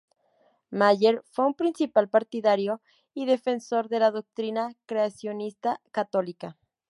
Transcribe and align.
Mayer 0.71 1.21
fue 1.29 1.45
un 1.45 1.53
principal 1.53 2.09
partidario 2.09 2.81
y 3.13 3.27
defensor 3.27 3.87
de 3.87 3.99
la 3.99 4.09
doctrina 4.09 4.69
creacionista 4.87 5.79
católica. 5.91 6.57